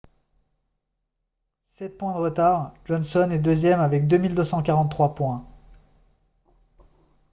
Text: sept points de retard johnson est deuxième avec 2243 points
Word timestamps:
sept 1.69 1.99
points 1.99 2.15
de 2.15 2.17
retard 2.17 2.73
johnson 2.85 3.29
est 3.29 3.37
deuxième 3.37 3.79
avec 3.79 4.07
2243 4.07 5.13
points 5.13 5.47